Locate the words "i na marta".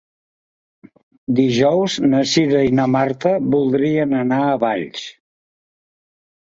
2.69-3.37